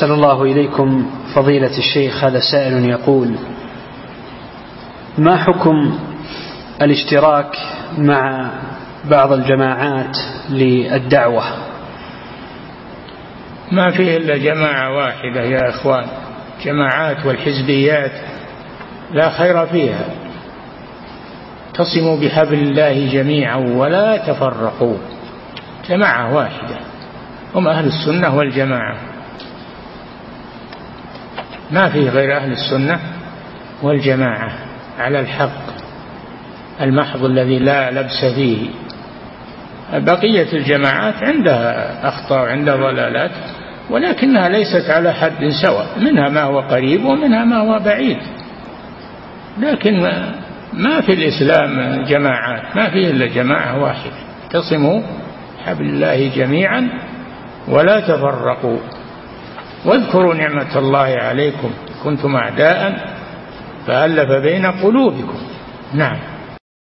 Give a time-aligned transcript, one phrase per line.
[0.00, 3.34] أحسن الله إليكم فضيلة الشيخ هذا سائل يقول
[5.18, 5.98] ما حكم
[6.82, 7.56] الاشتراك
[7.98, 8.50] مع
[9.10, 10.16] بعض الجماعات
[10.50, 11.42] للدعوة؟
[13.72, 16.06] ما فيه إلا جماعة واحدة يا إخوان
[16.64, 18.12] جماعات والحزبيات
[19.12, 20.04] لا خير فيها.
[21.66, 24.96] اعتصموا بحبل الله جميعا ولا تفرقوا.
[25.88, 26.76] جماعة واحدة
[27.54, 29.09] هم أهل السنة والجماعة.
[31.72, 33.00] ما فيه غير أهل السنة
[33.82, 34.52] والجماعة
[34.98, 35.70] على الحق
[36.80, 38.68] المحض الذي لا لبس فيه.
[39.92, 43.30] بقية الجماعات عندها أخطاء وعندها ضلالات
[43.90, 48.18] ولكنها ليست على حد سواء منها ما هو قريب ومنها ما هو بعيد.
[49.58, 50.00] لكن
[50.72, 54.12] ما في الإسلام جماعات ما فيه إلا جماعة واحدة.
[54.44, 55.02] اعتصموا
[55.66, 56.88] حبل الله جميعا
[57.68, 58.78] ولا تفرقوا.
[59.84, 61.70] واذكروا نعمة الله عليكم.
[62.04, 63.10] كنتم أعداء.
[63.86, 65.38] فألف بين قلوبكم.
[65.94, 66.16] نعم.